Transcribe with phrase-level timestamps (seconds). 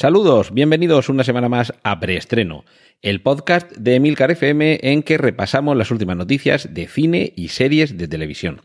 [0.00, 2.64] Saludos, bienvenidos una semana más a Preestreno,
[3.02, 7.98] el podcast de Emilcar FM en que repasamos las últimas noticias de cine y series
[7.98, 8.60] de televisión.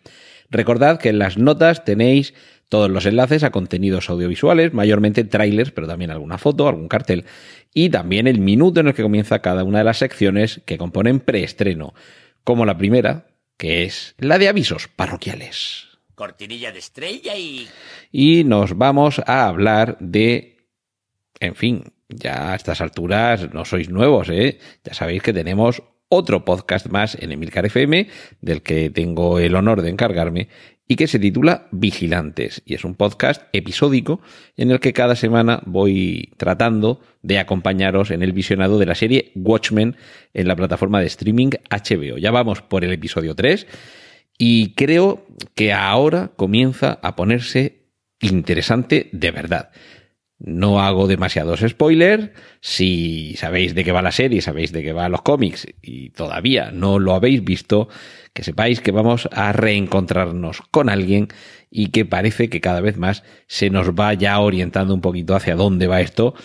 [0.52, 2.36] Recordad que en las notas tenéis
[2.70, 7.26] todos los enlaces a contenidos audiovisuales, mayormente trailers, pero también alguna foto, algún cartel,
[7.74, 11.20] y también el minuto en el que comienza cada una de las secciones que componen
[11.20, 11.96] preestreno,
[12.44, 13.26] como la primera,
[13.58, 15.88] que es la de avisos parroquiales.
[16.14, 17.68] Cortinilla de estrella y...
[18.12, 20.53] Y nos vamos a hablar de,
[21.40, 24.60] en fin, ya a estas alturas no sois nuevos, ¿eh?
[24.84, 28.08] Ya sabéis que tenemos otro podcast más en Emilcar FM,
[28.42, 30.48] del que tengo el honor de encargarme,
[30.88, 32.62] y que se titula Vigilantes.
[32.66, 34.22] Y es un podcast episódico
[34.58, 39.32] en el que cada semana voy tratando de acompañaros en el visionado de la serie
[39.36, 39.96] Watchmen
[40.34, 42.18] en la plataforma de streaming HBO.
[42.18, 43.66] Ya vamos por el episodio 3
[44.38, 45.26] y creo
[45.56, 47.84] que ahora comienza a ponerse
[48.20, 49.72] interesante de verdad.
[50.44, 52.32] No hago demasiados spoilers.
[52.60, 56.70] Si sabéis de qué va la serie, sabéis de qué va los cómics y todavía
[56.72, 57.88] no lo habéis visto,
[58.34, 61.30] que sepáis que vamos a reencontrarnos con alguien
[61.72, 65.56] y que parece que cada vez más se nos va ya orientando un poquito hacia
[65.56, 66.36] dónde va esto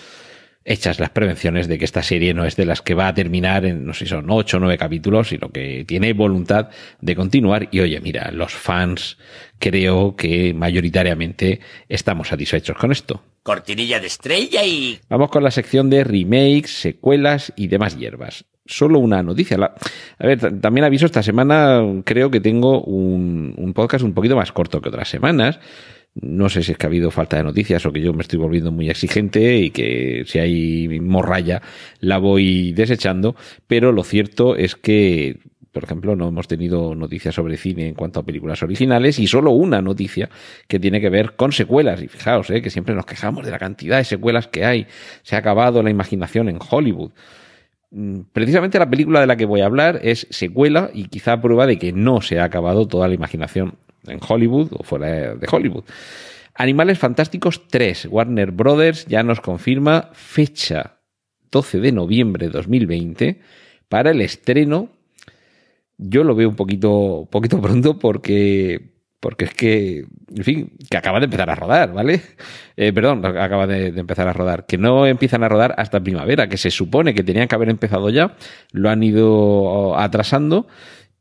[0.69, 3.65] hechas las prevenciones de que esta serie no es de las que va a terminar
[3.65, 6.69] en, no sé si son ocho o nueve capítulos, sino que tiene voluntad
[7.01, 7.69] de continuar.
[7.73, 9.17] Y oye, mira, los fans
[9.59, 13.23] creo que mayoritariamente estamos satisfechos con esto.
[13.43, 14.99] Cortinilla de estrella y...
[15.09, 18.45] Vamos con la sección de remakes, secuelas y demás hierbas.
[18.67, 19.57] Solo una noticia.
[19.57, 19.75] La-
[20.19, 24.53] A ver, también aviso, esta semana creo que tengo un, un podcast un poquito más
[24.53, 25.59] corto que otras semanas.
[26.15, 28.39] No sé si es que ha habido falta de noticias o que yo me estoy
[28.39, 31.63] volviendo muy exigente y que si hay morralla
[32.01, 33.37] la voy desechando,
[33.69, 35.39] pero lo cierto es que,
[35.71, 39.53] por ejemplo, no hemos tenido noticias sobre cine en cuanto a películas originales y solo
[39.53, 40.29] una noticia
[40.67, 42.03] que tiene que ver con secuelas.
[42.03, 44.87] Y fijaos, eh, que siempre nos quejamos de la cantidad de secuelas que hay.
[45.23, 47.13] Se ha acabado la imaginación en Hollywood.
[47.91, 51.67] Mm, Precisamente la película de la que voy a hablar es secuela y quizá prueba
[51.67, 55.85] de que no se ha acabado toda la imaginación en Hollywood o fuera de Hollywood.
[56.55, 58.09] Animales Fantásticos 3.
[58.11, 60.99] Warner Brothers ya nos confirma fecha
[61.53, 63.41] 12 de noviembre de 2020
[63.89, 64.91] para el estreno.
[65.97, 71.21] Yo lo veo un poquito, poquito pronto porque, porque es que, en fin, que acaba
[71.21, 72.21] de empezar a rodar, ¿vale?
[72.77, 74.67] Eh, perdón, acaba de, de empezar a rodar.
[74.67, 78.11] Que no empiezan a rodar hasta primavera, que se supone que tenían que haber empezado
[78.11, 78.37] ya,
[78.73, 80.67] lo han ido atrasando.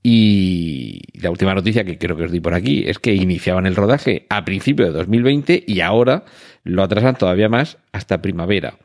[0.04, 3.76] Y la última noticia que creo que os di por aquí es que iniciaban el
[3.76, 6.24] rodaje a principio de 2020 y ahora
[6.64, 8.78] lo atrasan todavía más hasta primavera.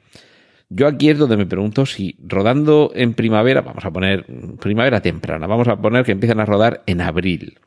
[0.69, 4.25] Yo aquí es donde me pregunto si rodando en primavera, vamos a poner
[4.59, 7.59] primavera temprana, vamos a poner que empiezan a rodar en abril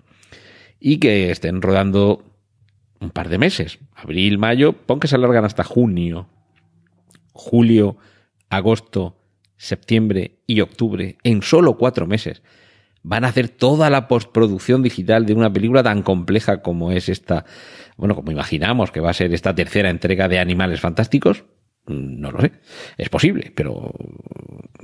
[0.79, 2.23] y que estén rodando
[2.99, 6.27] un par de meses, abril, mayo, pon que se alargan hasta junio,
[7.31, 7.97] julio,
[8.49, 9.17] agosto,
[9.57, 12.41] septiembre y octubre, en solo cuatro meses.
[13.07, 17.45] Van a hacer toda la postproducción digital de una película tan compleja como es esta,
[17.97, 21.45] bueno, como imaginamos que va a ser esta tercera entrega de Animales Fantásticos.
[21.85, 22.53] Mm, No lo sé,
[22.97, 23.93] es posible, pero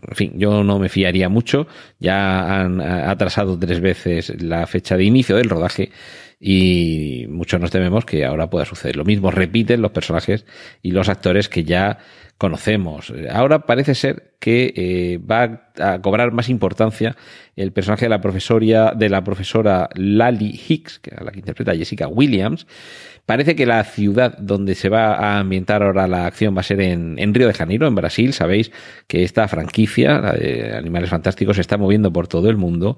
[0.07, 1.65] en fin, yo no me fiaría mucho.
[1.99, 5.89] Ya han atrasado tres veces la fecha de inicio del rodaje
[6.43, 9.29] y muchos nos tememos que ahora pueda suceder lo mismo.
[9.29, 10.45] Repiten los personajes
[10.81, 11.99] y los actores que ya
[12.39, 13.13] conocemos.
[13.31, 17.15] Ahora parece ser que eh, va a cobrar más importancia
[17.55, 21.73] el personaje de la profesora, de la profesora Lally Hicks, que es la que interpreta
[21.73, 22.65] a Jessica Williams.
[23.27, 26.81] Parece que la ciudad donde se va a ambientar ahora la acción va a ser
[26.81, 28.33] en, Río de Janeiro, en Brasil.
[28.33, 28.71] Sabéis
[29.07, 32.97] que esta franquicia, de Animales Fantásticos, se está moviendo por todo el mundo.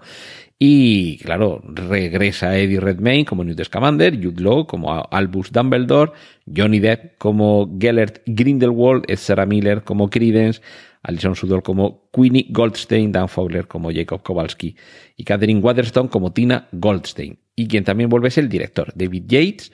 [0.66, 6.13] Y claro, regresa Eddie Redmayne como Newt Scamander, Jude Law como Albus Dumbledore,
[6.56, 10.62] Johnny Depp como Gellert Grindelwald, Ezra Miller como Credence,
[11.01, 14.77] Alison Sudol como Queenie Goldstein, Dan Fowler como Jacob Kowalski
[15.18, 17.38] y Catherine Waterstone como Tina Goldstein.
[17.57, 19.74] Y quien también vuelve es el director, David Yates,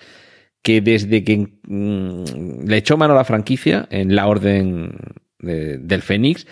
[0.63, 4.97] que desde que mm, le echó mano a la franquicia en la Orden
[5.37, 6.47] de- del Fénix,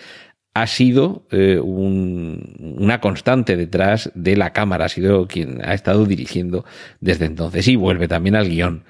[0.60, 6.04] ha sido eh, un- una constante detrás de la cámara, ha sido quien ha estado
[6.06, 6.64] dirigiendo
[7.00, 8.84] desde entonces y vuelve también al guion.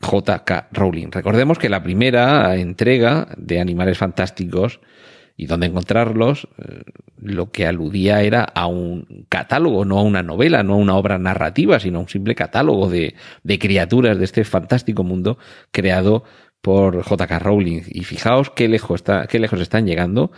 [0.00, 0.68] J.K.
[0.72, 1.08] Rowling.
[1.10, 4.78] Recordemos que la primera entrega de Animales Fantásticos
[5.36, 6.82] y dónde encontrarlos, eh,
[7.20, 11.18] lo que aludía era a un catálogo, no a una novela, no a una obra
[11.18, 15.38] narrativa, sino a un simple catálogo de, de criaturas de este fantástico mundo
[15.72, 16.24] creado
[16.68, 17.38] por J.K.
[17.38, 17.80] Rowling.
[17.88, 20.32] Y fijaos qué lejos, está, qué lejos están llegando.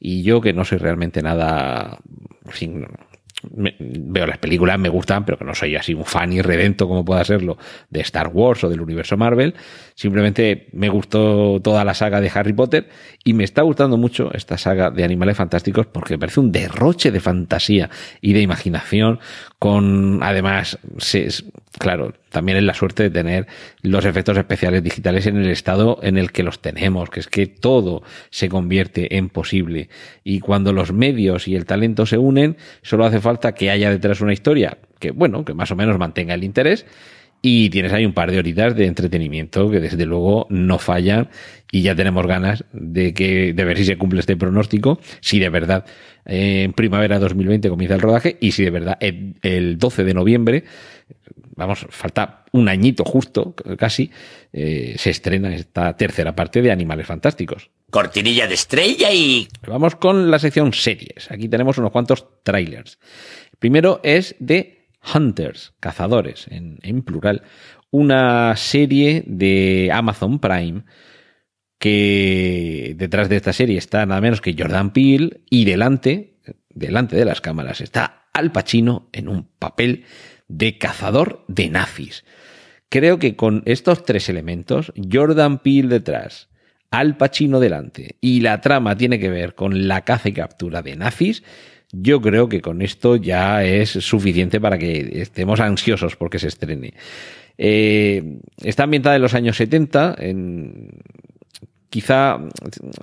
[0.00, 1.98] Y yo que no soy realmente nada,
[2.54, 2.86] sin,
[3.52, 7.04] veo las películas, me gustan, pero que no soy así un fan y redento como
[7.04, 7.58] pueda serlo
[7.90, 9.54] de Star Wars o del universo Marvel.
[9.94, 12.88] Simplemente me gustó toda la saga de Harry Potter
[13.22, 17.10] y me está gustando mucho esta saga de Animales Fantásticos porque me parece un derroche
[17.10, 17.90] de fantasía
[18.22, 19.20] y de imaginación
[19.64, 21.26] con, además, se,
[21.78, 23.46] claro, también es la suerte de tener
[23.80, 27.46] los efectos especiales digitales en el estado en el que los tenemos, que es que
[27.46, 29.88] todo se convierte en posible.
[30.22, 34.20] Y cuando los medios y el talento se unen, solo hace falta que haya detrás
[34.20, 36.84] una historia que, bueno, que más o menos mantenga el interés
[37.46, 41.28] y tienes ahí un par de horitas de entretenimiento que desde luego no fallan
[41.70, 45.50] y ya tenemos ganas de que de ver si se cumple este pronóstico, si de
[45.50, 45.84] verdad
[46.24, 50.64] en primavera 2020 comienza el rodaje y si de verdad el 12 de noviembre
[51.54, 54.10] vamos, falta un añito justo, casi,
[54.50, 57.70] eh, se estrena esta tercera parte de Animales Fantásticos.
[57.90, 59.48] Cortinilla de estrella y...
[59.66, 61.30] Vamos con la sección series.
[61.30, 62.98] Aquí tenemos unos cuantos trailers.
[63.58, 64.73] primero es de
[65.12, 67.42] Hunters, cazadores, en, plural.
[67.90, 70.84] Una serie de Amazon Prime
[71.78, 76.38] que detrás de esta serie está nada menos que Jordan Peele y delante,
[76.70, 80.04] delante de las cámaras está Al Pacino en un papel
[80.48, 82.24] de cazador de nazis.
[82.88, 86.48] Creo que con estos tres elementos, Jordan Peele detrás,
[86.90, 90.96] Al Pacino delante y la trama tiene que ver con la caza y captura de
[90.96, 91.42] nazis,
[92.00, 96.94] yo creo que con esto ya es suficiente para que estemos ansiosos porque se estrene.
[97.56, 100.88] Eh, está ambientada en los años 70, en,
[101.94, 102.40] quizá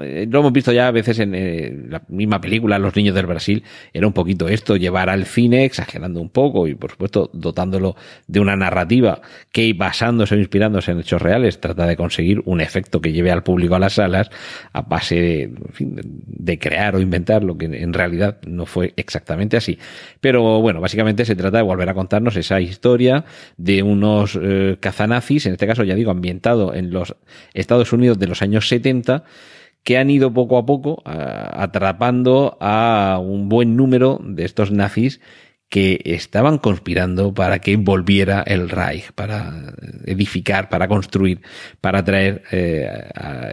[0.01, 3.25] eh, lo hemos visto ya a veces en eh, la misma película, Los niños del
[3.25, 7.95] Brasil, era un poquito esto, llevar al cine, exagerando un poco y por supuesto dotándolo
[8.27, 9.21] de una narrativa
[9.53, 13.43] que basándose o inspirándose en hechos reales trata de conseguir un efecto que lleve al
[13.43, 14.29] público a las salas
[14.73, 15.49] a base
[16.27, 19.79] de, crear o inventar lo que en realidad no fue exactamente así.
[20.19, 23.23] Pero bueno, básicamente se trata de volver a contarnos esa historia
[23.55, 27.15] de unos eh, cazanazis, en este caso ya digo, ambientado en los
[27.53, 28.80] Estados Unidos de los años 70,
[29.83, 35.19] que han ido poco a poco atrapando a un buen número de estos nazis
[35.71, 39.73] que estaban conspirando para que volviera el Reich, para
[40.05, 41.39] edificar, para construir,
[41.79, 42.89] para traer eh,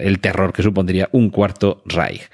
[0.00, 2.28] el terror que supondría un cuarto Reich.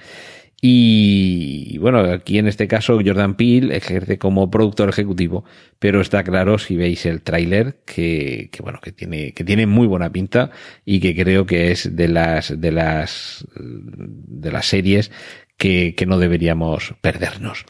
[0.66, 5.44] Y bueno, aquí en este caso Jordan Peele ejerce como productor ejecutivo,
[5.78, 9.86] pero está claro si veis el tráiler que, que, bueno, que tiene, que tiene muy
[9.86, 10.52] buena pinta
[10.86, 15.10] y que creo que es de las, de las, de las series
[15.58, 17.66] que, que no deberíamos perdernos.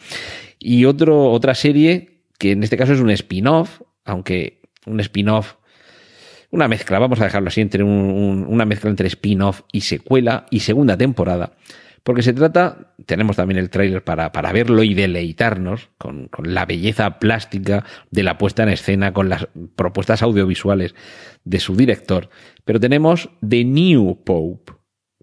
[0.60, 5.56] Y otro, otra serie que en este caso es un spin-off, aunque un spin-off
[6.52, 10.60] una mezcla, vamos a dejarlo así, entre un, una mezcla entre spin-off y secuela y
[10.60, 11.54] segunda temporada,
[12.04, 16.66] porque se trata, tenemos también el tráiler para, para verlo y deleitarnos con, con la
[16.66, 20.94] belleza plástica de la puesta en escena, con las propuestas audiovisuales
[21.44, 22.28] de su director.
[22.64, 24.74] Pero tenemos The New Pope,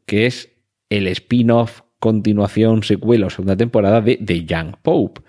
[0.07, 0.51] que es
[0.89, 5.21] el spin-off, continuación, secuela o segunda temporada de The Young Pope,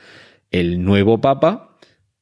[0.50, 1.71] el nuevo papa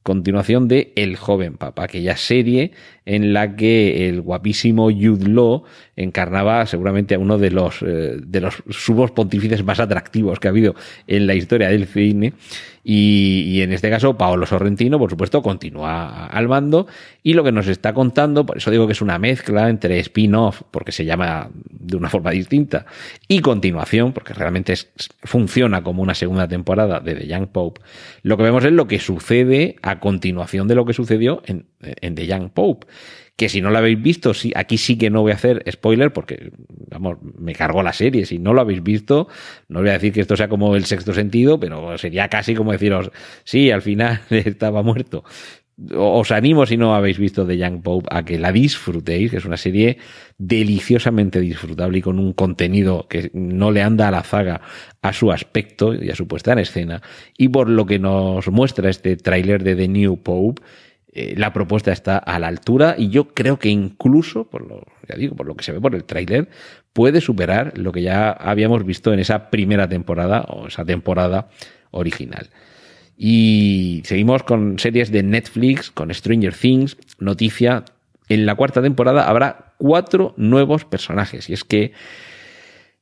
[0.02, 2.73] continuación de El joven papa, aquella serie
[3.04, 5.64] en la que el guapísimo Jude Law
[5.97, 10.50] encarnaba seguramente a uno de los, eh, de los subos pontífices más atractivos que ha
[10.50, 10.75] habido
[11.07, 12.33] en la historia del cine.
[12.82, 16.87] Y, y, en este caso, Paolo Sorrentino, por supuesto, continúa al mando.
[17.22, 20.62] Y lo que nos está contando, por eso digo que es una mezcla entre spin-off,
[20.70, 22.87] porque se llama de una forma distinta,
[23.28, 24.90] y continuación, porque realmente es,
[25.22, 27.80] funciona como una segunda temporada de The Young Pope.
[28.22, 32.14] Lo que vemos es lo que sucede a continuación de lo que sucedió en, en
[32.14, 32.87] The Young Pope
[33.37, 36.12] que si no lo habéis visto, sí, aquí sí que no voy a hacer spoiler
[36.12, 36.52] porque,
[36.90, 38.26] vamos, me cargo la serie.
[38.26, 39.28] Si no lo habéis visto,
[39.68, 42.72] no voy a decir que esto sea como el sexto sentido, pero sería casi como
[42.72, 43.10] deciros,
[43.44, 45.25] sí, al final estaba muerto.
[45.96, 49.46] Os animo, si no habéis visto The Young Pope, a que la disfrutéis, que es
[49.46, 49.96] una serie
[50.37, 54.60] deliciosamente disfrutable y con un contenido que no le anda a la zaga
[55.00, 57.00] a su aspecto y a su puesta en escena.
[57.38, 60.60] Y por lo que nos muestra este tráiler de The New Pope,
[61.12, 65.17] eh, la propuesta está a la altura y yo creo que incluso, por lo, ya
[65.17, 66.49] digo, por lo que se ve por el tráiler,
[66.93, 71.49] puede superar lo que ya habíamos visto en esa primera temporada o esa temporada
[71.90, 72.50] original.
[73.17, 77.85] Y seguimos con series de Netflix, con Stranger Things, noticia,
[78.29, 81.93] en la cuarta temporada habrá cuatro nuevos personajes y es que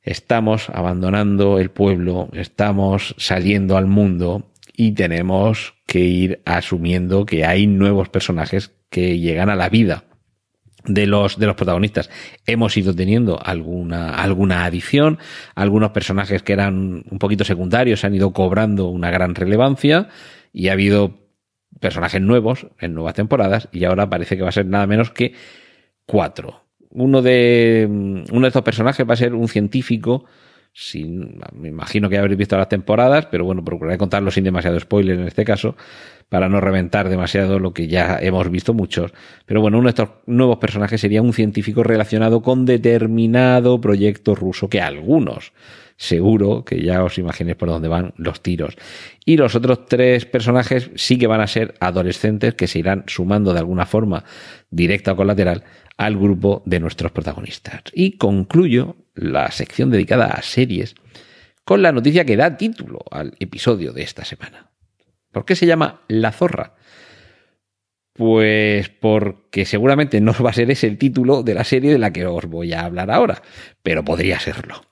[0.03, 4.48] estamos abandonando el pueblo, estamos saliendo al mundo
[4.81, 10.05] y tenemos que ir asumiendo que hay nuevos personajes que llegan a la vida
[10.85, 12.11] de los, de los protagonistas.
[12.47, 15.19] Hemos ido teniendo alguna, alguna adición,
[15.57, 20.11] algunos personajes que eran un poquito secundarios han ido cobrando una gran relevancia
[20.53, 21.27] y ha habido
[21.81, 25.35] personajes nuevos en nuevas temporadas y ahora parece que va a ser nada menos que
[26.07, 26.63] cuatro.
[26.91, 27.85] Uno de,
[28.31, 30.25] uno de estos personajes va a ser un científico
[30.81, 34.79] sin, me imagino que ya habréis visto las temporadas, pero bueno, procuraré contarlo sin demasiado
[34.79, 35.75] spoiler en este caso,
[36.29, 39.13] para no reventar demasiado lo que ya hemos visto muchos.
[39.45, 44.69] Pero bueno, uno de estos nuevos personajes sería un científico relacionado con determinado proyecto ruso
[44.69, 45.53] que algunos
[45.99, 48.77] seguro que ya os imaginéis por dónde van los tiros.
[49.25, 53.53] Y los otros tres personajes sí que van a ser adolescentes que se irán sumando
[53.53, 54.25] de alguna forma
[54.71, 55.65] directa o colateral
[55.99, 57.83] al grupo de nuestros protagonistas.
[57.93, 60.95] Y concluyo la sección dedicada a series
[61.65, 64.71] con la noticia que da título al episodio de esta semana.
[65.33, 66.77] ¿Por qué se llama La Zorra?
[68.13, 72.13] Pues porque seguramente no va a ser ese el título de la serie de la
[72.13, 73.43] que os voy a hablar ahora,
[73.83, 74.88] pero podría serlo.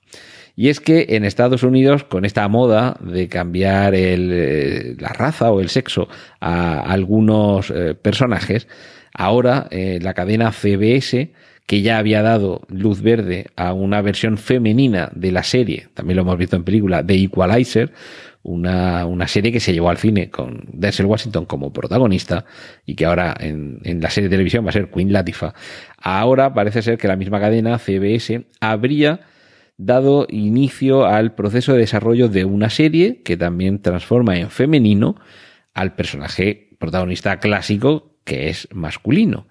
[0.59, 5.61] Y es que en Estados Unidos, con esta moda de cambiar eh, la raza o
[5.61, 6.09] el sexo
[6.41, 8.67] a algunos eh, personajes,
[9.13, 11.31] ahora eh, la cadena CBS,
[11.67, 16.23] que ya había dado luz verde a una versión femenina de la serie, también lo
[16.23, 17.93] hemos visto en película, de Equalizer,
[18.41, 22.45] una, una, serie que se llevó al cine con Denzel Washington como protagonista
[22.83, 25.53] y que ahora en, en, la serie de televisión va a ser Queen Latifah.
[25.97, 29.19] Ahora parece ser que la misma cadena, CBS, habría
[29.77, 35.15] dado inicio al proceso de desarrollo de una serie que también transforma en femenino
[35.73, 39.47] al personaje protagonista clásico que es masculino.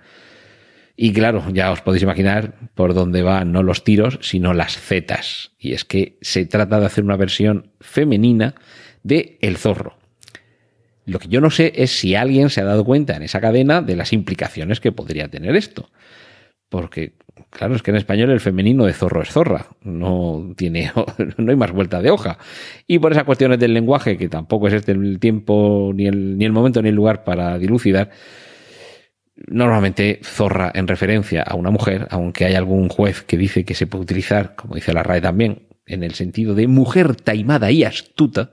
[0.97, 5.53] Y claro, ya os podéis imaginar por dónde van no los tiros, sino las zetas.
[5.59, 8.55] Y es que se trata de hacer una versión femenina
[9.03, 9.99] de El Zorro.
[11.05, 13.83] Lo que yo no sé es si alguien se ha dado cuenta en esa cadena
[13.83, 15.91] de las implicaciones que podría tener esto.
[16.69, 17.15] Porque
[17.51, 20.93] Claro, es que en español el femenino de zorro es zorra, no tiene,
[21.39, 22.39] no hay más vuelta de hoja.
[22.87, 26.45] Y por esas cuestiones del lenguaje, que tampoco es este el tiempo, ni el, ni
[26.45, 28.11] el momento, ni el lugar para dilucidar,
[29.47, 33.87] normalmente zorra en referencia a una mujer, aunque hay algún juez que dice que se
[33.87, 38.53] puede utilizar, como dice la RAE también, en el sentido de mujer taimada y astuta,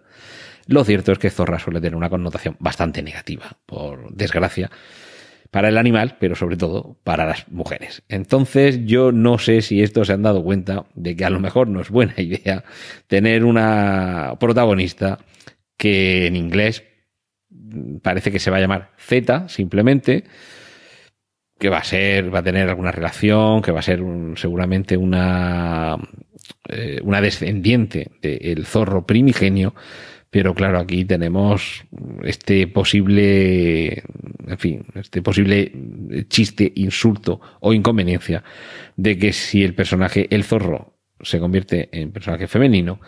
[0.67, 4.69] lo cierto es que zorra suele tener una connotación bastante negativa, por desgracia
[5.53, 8.01] para el animal, pero sobre todo para las mujeres.
[8.09, 11.67] Entonces yo no sé si estos se han dado cuenta de que a lo mejor
[11.67, 12.63] no es buena idea
[13.05, 15.19] tener una protagonista
[15.77, 16.83] que en inglés
[18.01, 20.23] parece que se va a llamar Z simplemente,
[21.59, 24.01] que va a ser, va a tener alguna relación, que va a ser
[24.37, 25.99] seguramente una,
[26.67, 29.75] eh, una descendiente del zorro primigenio,
[30.33, 31.85] pero claro, aquí tenemos
[32.23, 34.01] este posible,
[34.47, 35.71] en fin, este posible
[36.29, 38.43] chiste, insulto o inconveniencia
[38.95, 42.99] de que si el personaje, el zorro, se convierte en personaje femenino,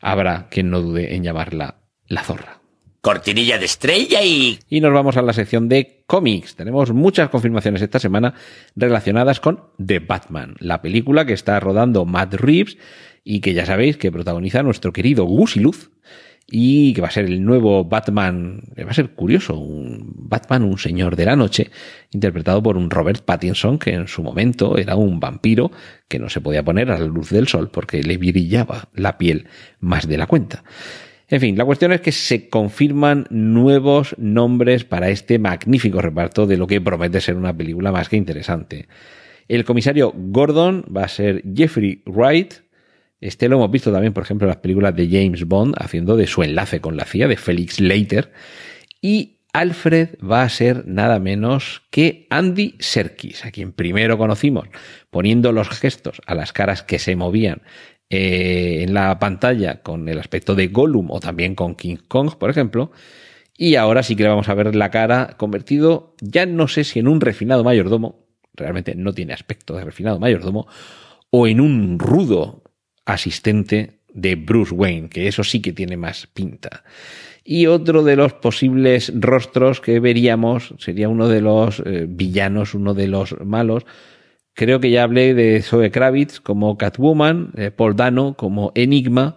[0.00, 1.76] habrá quien no dude en llamarla
[2.06, 2.60] la zorra.
[3.00, 4.58] Cortinilla de estrella y...
[4.68, 6.56] Y nos vamos a la sección de cómics.
[6.56, 8.34] Tenemos muchas confirmaciones esta semana
[8.76, 12.78] relacionadas con The Batman, la película que está rodando Matt Reeves
[13.22, 15.90] y que ya sabéis que protagoniza nuestro querido Gusiluz
[16.33, 20.78] y que va a ser el nuevo Batman, va a ser curioso, un Batman, un
[20.78, 21.70] señor de la noche,
[22.10, 25.70] interpretado por un Robert Pattinson que en su momento era un vampiro
[26.08, 29.46] que no se podía poner a la luz del sol porque le brillaba la piel
[29.80, 30.64] más de la cuenta.
[31.28, 36.58] En fin, la cuestión es que se confirman nuevos nombres para este magnífico reparto de
[36.58, 38.86] lo que promete ser una película más que interesante.
[39.48, 42.63] El comisario Gordon va a ser Jeffrey Wright,
[43.24, 46.26] este lo hemos visto también, por ejemplo, en las películas de James Bond, haciendo de
[46.26, 48.32] su enlace con la CIA, de Felix Leiter.
[49.00, 54.68] Y Alfred va a ser nada menos que Andy Serkis, a quien primero conocimos
[55.08, 57.62] poniendo los gestos a las caras que se movían
[58.10, 62.50] eh, en la pantalla con el aspecto de Gollum o también con King Kong, por
[62.50, 62.92] ejemplo.
[63.56, 66.98] Y ahora sí que le vamos a ver la cara convertido, ya no sé si
[66.98, 70.66] en un refinado mayordomo, realmente no tiene aspecto de refinado mayordomo,
[71.30, 72.63] o en un rudo
[73.04, 76.84] asistente de Bruce Wayne, que eso sí que tiene más pinta.
[77.44, 82.94] Y otro de los posibles rostros que veríamos sería uno de los eh, villanos, uno
[82.94, 83.84] de los malos.
[84.54, 89.36] Creo que ya hablé de Zoe Kravitz como Catwoman, Paul Dano como Enigma,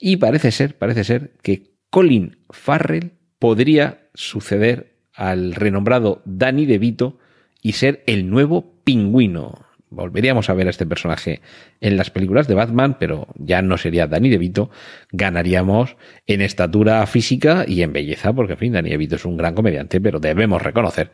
[0.00, 7.18] y parece ser, parece ser que Colin Farrell podría suceder al renombrado Danny DeVito
[7.62, 11.40] y ser el nuevo pingüino volveríamos a ver a este personaje
[11.80, 14.70] en las películas de Batman, pero ya no sería Danny DeVito,
[15.12, 19.54] ganaríamos en estatura física y en belleza, porque en fin, Danny DeVito es un gran
[19.54, 21.12] comediante, pero debemos reconocer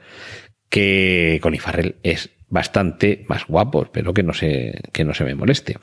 [0.68, 5.34] que Connie Farrell es bastante más guapo, espero que no se, que no se me
[5.34, 5.76] moleste.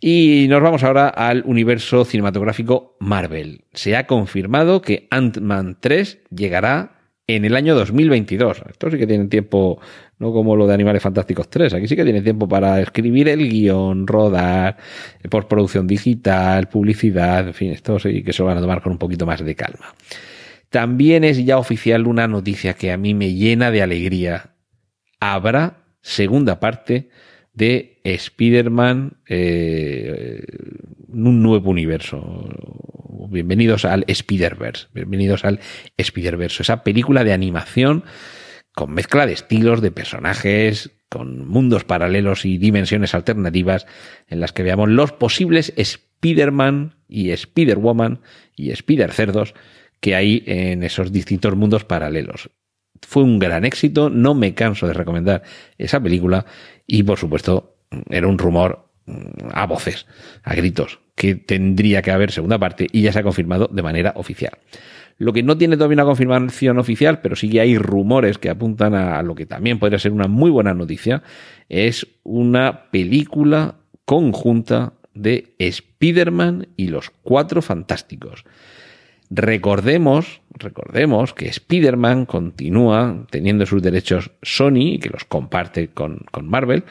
[0.00, 3.64] Y nos vamos ahora al universo cinematográfico Marvel.
[3.72, 8.62] Se ha confirmado que Ant-Man 3 llegará en el año 2022.
[8.70, 9.80] Esto sí que tienen tiempo,
[10.18, 11.74] no como lo de Animales Fantásticos 3.
[11.74, 14.76] Aquí sí que tienen tiempo para escribir el guion, rodar,
[15.30, 18.98] postproducción digital, publicidad, en fin, esto sí que se lo van a tomar con un
[18.98, 19.94] poquito más de calma.
[20.68, 24.54] También es ya oficial una noticia que a mí me llena de alegría.
[25.20, 27.10] Habrá segunda parte
[27.52, 30.42] de Spider-Man eh,
[31.08, 32.48] un nuevo universo.
[33.28, 34.88] Bienvenidos al Spider-Verse.
[34.92, 35.60] Bienvenidos al
[35.96, 36.62] Spider-Verse.
[36.62, 38.04] Esa película de animación
[38.74, 43.86] con mezcla de estilos, de personajes, con mundos paralelos y dimensiones alternativas
[44.26, 48.20] en las que veamos los posibles Spider-Man y Spider-Woman
[48.56, 49.54] y Spider-Cerdos
[50.00, 52.50] que hay en esos distintos mundos paralelos.
[53.00, 55.42] Fue un gran éxito, no me canso de recomendar
[55.78, 56.46] esa película
[56.86, 57.76] y por supuesto
[58.10, 58.93] era un rumor
[59.52, 60.06] a voces,
[60.42, 64.12] a gritos, que tendría que haber segunda parte y ya se ha confirmado de manera
[64.16, 64.58] oficial.
[65.16, 68.94] Lo que no tiene todavía una confirmación oficial, pero sí que hay rumores que apuntan
[68.94, 71.22] a lo que también podría ser una muy buena noticia,
[71.68, 78.44] es una película conjunta de Spider-Man y los Cuatro Fantásticos.
[79.30, 86.84] Recordemos, recordemos que Spider-Man continúa teniendo sus derechos Sony, que los comparte con, con Marvel,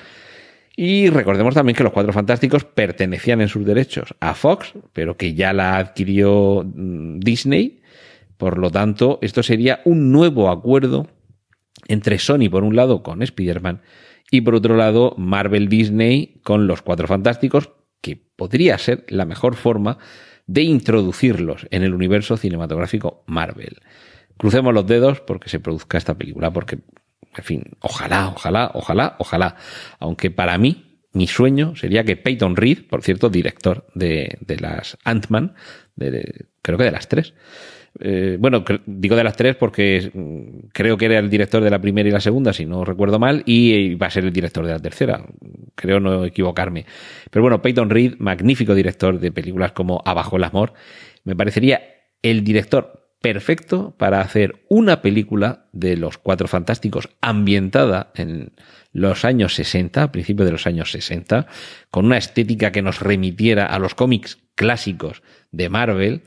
[0.75, 5.34] y recordemos también que los Cuatro Fantásticos pertenecían en sus derechos a Fox, pero que
[5.34, 7.82] ya la adquirió mm, Disney.
[8.38, 11.08] Por lo tanto, esto sería un nuevo acuerdo
[11.88, 13.82] entre Sony, por un lado, con Spider-Man,
[14.32, 19.56] y por otro lado, Marvel Disney con los Cuatro Fantásticos, que podría ser la mejor
[19.56, 19.98] forma
[20.48, 23.77] de introducirlos en el universo cinematográfico Marvel.
[24.38, 26.80] Crucemos los dedos porque se produzca esta película, porque,
[27.38, 29.56] en fin, ojalá, ojalá, ojalá, ojalá.
[30.00, 34.98] Aunque para mí, mi sueño sería que Peyton Reed, por cierto, director de, de las
[35.04, 35.56] Ant-Man,
[35.96, 37.34] creo que de las tres,
[38.00, 41.80] eh, bueno, digo de las tres porque mm, creo que era el director de la
[41.80, 44.74] primera y la segunda, si no recuerdo mal, y va a ser el director de
[44.74, 45.26] la tercera.
[45.76, 46.86] Creo no equivocarme.
[47.30, 50.74] Pero bueno, Peyton Reed, magnífico director de películas como Abajo el amor,
[51.24, 51.82] me parecería
[52.22, 58.51] el director perfecto para hacer una película de los Cuatro Fantásticos ambientada en
[58.91, 61.47] los años 60, a principios de los años 60,
[61.89, 66.23] con una estética que nos remitiera a los cómics clásicos de Marvel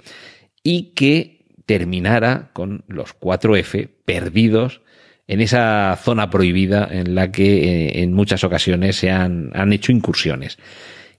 [0.62, 4.80] y que terminara con los 4F perdidos
[5.26, 9.92] en esa zona prohibida en la que eh, en muchas ocasiones se han, han hecho
[9.92, 10.56] incursiones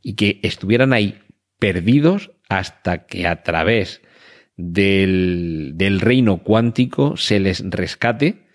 [0.01, 1.19] y que estuvieran ahí
[1.59, 4.01] perdidos hasta que a través
[4.57, 8.47] del, reino cuántico se les rescate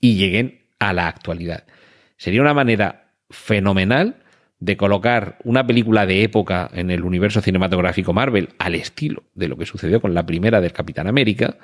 [0.00, 1.64] y lleguen a la actualidad.
[2.16, 4.22] Sería una manera fenomenal
[4.60, 9.56] de colocar una película de época en el universo cinematográfico Marvel al estilo de lo
[9.56, 11.56] que sucedió con la primera del Capitán América.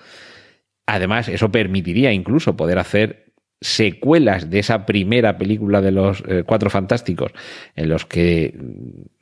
[0.87, 3.27] Además, eso permitiría incluso poder hacer
[3.61, 7.33] secuelas de esa primera película de los eh, Cuatro Fantásticos,
[7.75, 8.55] en los que,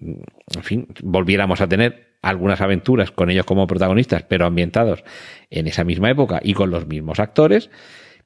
[0.00, 5.04] mm, en fin, volviéramos a tener algunas aventuras con ellos como protagonistas, pero ambientados
[5.50, 7.70] en esa misma época y con los mismos actores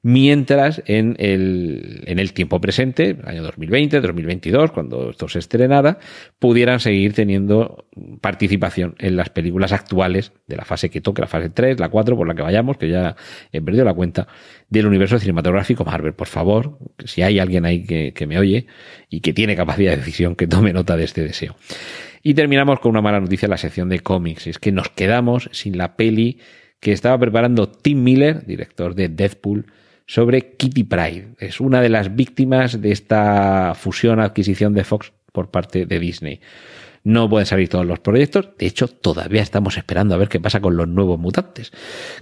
[0.01, 5.99] mientras en el, en el tiempo presente, año 2020, 2022, cuando esto se estrenara,
[6.39, 7.85] pudieran seguir teniendo
[8.21, 12.15] participación en las películas actuales de la fase que toque, la fase 3, la 4,
[12.15, 13.15] por la que vayamos, que ya
[13.51, 14.27] he perdido la cuenta,
[14.69, 16.13] del universo cinematográfico Marvel.
[16.13, 18.67] Por favor, si hay alguien ahí que, que me oye
[19.09, 21.55] y que tiene capacidad de decisión, que tome nota de este deseo.
[22.21, 25.49] Y terminamos con una mala noticia en la sección de cómics, es que nos quedamos
[25.51, 26.39] sin la peli
[26.79, 29.65] que estaba preparando Tim Miller, director de Deadpool,
[30.09, 31.35] sobre Kitty Pride.
[31.37, 36.41] Es una de las víctimas de esta fusión adquisición de Fox por parte de Disney.
[37.03, 38.49] No pueden salir todos los proyectos.
[38.57, 41.71] De hecho, todavía estamos esperando a ver qué pasa con los nuevos mutantes,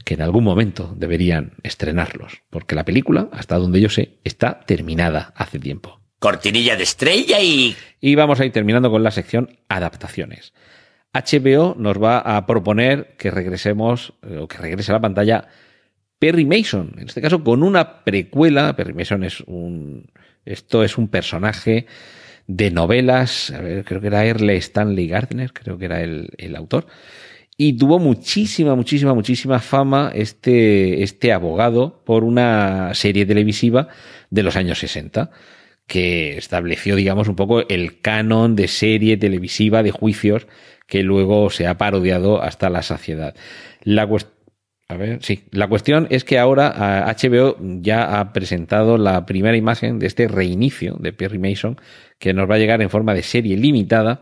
[0.04, 5.32] que en algún momento deberían estrenarlos, porque la película, hasta donde yo sé, está terminada
[5.38, 6.02] hace tiempo.
[6.20, 7.74] Cortinilla de estrella y...
[8.02, 10.52] Y vamos a ir terminando con la sección adaptaciones.
[11.14, 15.48] HBO nos va a proponer que regresemos, eh, o que regrese a la pantalla
[16.20, 18.76] Perry Mason, en este caso con una precuela.
[18.76, 20.12] Perry Mason es un.
[20.46, 21.86] Esto es un personaje
[22.48, 23.52] de novelas.
[23.52, 26.88] A ver, creo que era Earle Stanley Gardner, creo que era el, el, autor.
[27.58, 33.90] Y tuvo muchísima, muchísima, muchísima fama este, este abogado por una serie televisiva
[34.30, 35.32] de los años 60
[35.88, 40.48] que estableció, digamos, un poco el canon de serie televisiva de juicios
[40.86, 43.36] que luego se ha parodiado hasta la saciedad.
[43.84, 44.06] La
[44.90, 45.44] a ver, sí.
[45.52, 50.96] La cuestión es que ahora HBO ya ha presentado la primera imagen de este reinicio
[51.00, 51.80] de Perry Mason,
[52.20, 54.22] que nos va a llegar en forma de serie limitada,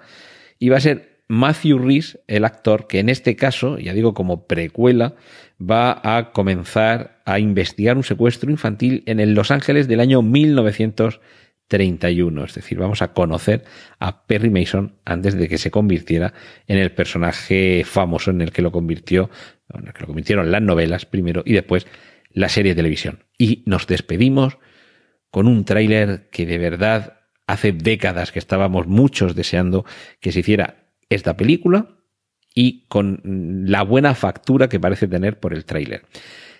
[0.58, 4.46] y va a ser Matthew Rhys, el actor, que en este caso, ya digo como
[4.48, 5.16] precuela,
[5.60, 12.46] va a comenzar a investigar un secuestro infantil en el Los Ángeles del año 1931.
[12.46, 13.64] Es decir, vamos a conocer
[14.00, 16.36] a Perry Mason antes de que se convirtiera
[16.68, 19.32] en el personaje famoso en el que lo convirtió,
[19.74, 21.88] en el que lo convirtieron las novelas primero y después
[22.32, 23.24] la serie de televisión.
[23.38, 24.58] Y nos despedimos
[25.32, 29.86] con un tráiler que de verdad hace décadas que estábamos muchos deseando
[30.20, 31.90] que se hiciera esta película
[32.54, 36.04] y con la buena factura que parece tener por el tráiler.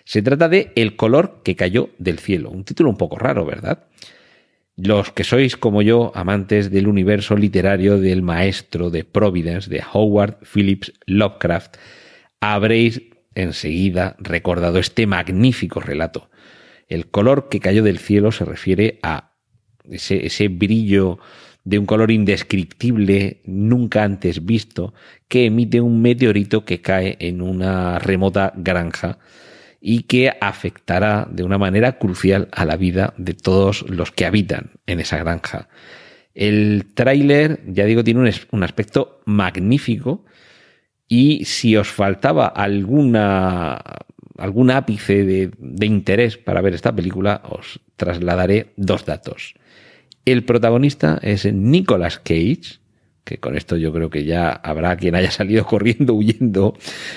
[0.04, 3.86] Se trata de El color que cayó del cielo, un título un poco raro, ¿verdad?
[4.76, 10.36] Los que sois como yo amantes del universo literario del maestro de Providence de Howard
[10.44, 11.76] Phillips Lovecraft,
[12.40, 13.02] habréis
[13.34, 16.30] enseguida recordado este magnífico relato.
[16.88, 19.32] El color que cayó del cielo se refiere a
[19.84, 21.18] ese, ese brillo
[21.64, 24.94] de un color indescriptible, nunca antes visto,
[25.26, 29.18] que emite un meteorito que cae en una remota granja
[29.80, 34.72] y que afectará de una manera crucial a la vida de todos los que habitan
[34.86, 35.68] en esa granja.
[36.34, 40.24] El tráiler, ya digo, tiene un, aspecto magnífico
[41.08, 43.82] y si os faltaba alguna
[44.38, 49.54] algún ápice de, de interés para ver esta película, os trasladaré dos datos.
[50.26, 52.80] El protagonista es Nicolas Cage,
[53.26, 56.74] que con esto yo creo que ya habrá quien haya salido corriendo, huyendo,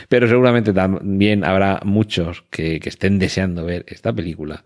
[0.10, 4.66] pero seguramente también habrá muchos que, estén deseando ver esta película.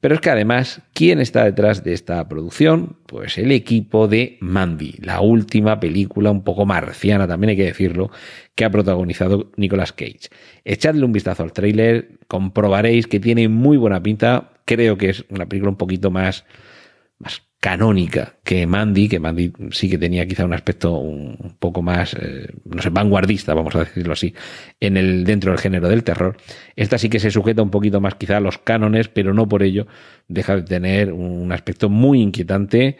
[0.00, 2.96] Pero es que además, ¿quién está detrás de esta producción?
[3.06, 8.10] Pues el equipo de Mandy, la última película un poco marciana, también hay que decirlo,
[8.54, 10.28] que ha protagonizado Nicolas Cage.
[10.64, 15.46] Echadle un vistazo al tráiler, comprobaréis que tiene muy buena pinta, creo que es una
[15.46, 16.44] película un poquito más,
[17.18, 22.14] más canónica que Mandy, que Mandy sí que tenía quizá un aspecto un poco más,
[22.14, 24.32] eh, no sé, vanguardista, vamos a decirlo así,
[24.78, 26.36] en el, dentro del género del terror.
[26.76, 29.62] Esta sí que se sujeta un poquito más quizá a los cánones, pero no por
[29.62, 29.86] ello
[30.28, 32.96] deja de tener un aspecto muy inquietante.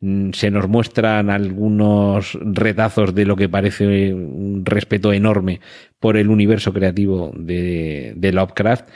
[0.00, 5.60] Mm, se nos muestran algunos retazos de lo que parece un respeto enorme
[6.00, 8.88] por el universo creativo de, de Lovecraft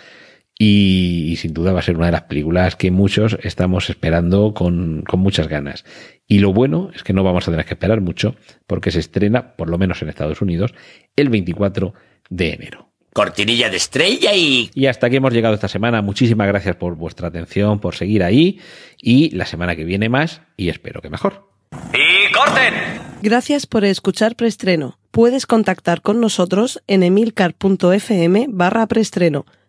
[0.59, 5.03] y, sin duda va a ser una de las películas que muchos estamos esperando con,
[5.03, 5.85] con, muchas ganas.
[6.27, 9.55] Y lo bueno es que no vamos a tener que esperar mucho porque se estrena,
[9.57, 10.75] por lo menos en Estados Unidos,
[11.15, 11.93] el 24
[12.31, 12.89] de enero.
[13.13, 14.71] Cortinilla de estrella y...
[14.75, 16.03] Y hasta aquí hemos llegado esta semana.
[16.03, 18.61] Muchísimas gracias por vuestra atención, por seguir ahí.
[18.99, 21.49] Y la semana que viene más y espero que mejor.
[21.93, 22.75] ¡Y corten!
[23.23, 24.99] Gracias por escuchar Preestreno.
[25.11, 29.47] Puedes contactar con nosotros en emilcar.fm barra preestreno